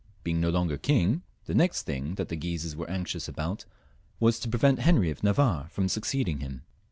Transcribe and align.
being 0.23 0.41
no 0.41 0.49
longer 0.49 0.79
king, 0.79 1.21
the 1.45 1.53
next 1.53 1.83
thing 1.83 2.15
that 2.15 2.27
the 2.27 2.35
Guises 2.35 2.75
were 2.75 2.89
anxious 2.89 3.27
about 3.27 3.65
was 4.19 4.39
to 4.39 4.49
prevent 4.49 4.79
Henry 4.79 5.11
of 5.11 5.21
Navarre 5.23 5.67
from 5.69 5.87
succeeding 5.87 6.39
him. 6.39 6.63